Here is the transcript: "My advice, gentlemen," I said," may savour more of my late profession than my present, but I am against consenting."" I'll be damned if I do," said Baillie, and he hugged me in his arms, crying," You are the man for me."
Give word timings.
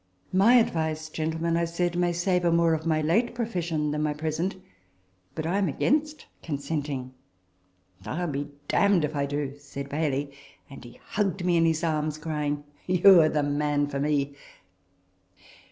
"My 0.43 0.55
advice, 0.55 1.09
gentlemen," 1.09 1.55
I 1.55 1.65
said," 1.65 1.95
may 1.95 2.11
savour 2.11 2.51
more 2.51 2.73
of 2.73 2.87
my 2.87 3.01
late 3.01 3.35
profession 3.35 3.91
than 3.91 4.01
my 4.01 4.15
present, 4.15 4.55
but 5.35 5.45
I 5.45 5.59
am 5.59 5.67
against 5.67 6.25
consenting."" 6.41 7.13
I'll 8.07 8.25
be 8.25 8.49
damned 8.67 9.05
if 9.05 9.15
I 9.15 9.27
do," 9.27 9.53
said 9.59 9.89
Baillie, 9.89 10.31
and 10.71 10.83
he 10.83 10.99
hugged 11.09 11.45
me 11.45 11.55
in 11.55 11.65
his 11.65 11.83
arms, 11.83 12.17
crying," 12.17 12.63
You 12.87 13.21
are 13.21 13.29
the 13.29 13.43
man 13.43 13.85
for 13.85 13.99
me." 13.99 14.33